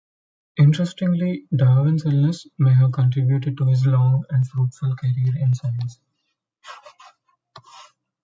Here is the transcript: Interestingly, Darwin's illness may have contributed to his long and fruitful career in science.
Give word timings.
Interestingly, 0.57 1.45
Darwin's 1.55 2.05
illness 2.07 2.47
may 2.57 2.73
have 2.73 2.91
contributed 2.91 3.55
to 3.55 3.67
his 3.67 3.85
long 3.85 4.23
and 4.31 4.47
fruitful 4.49 4.95
career 4.95 5.37
in 5.37 5.53
science. 5.53 5.99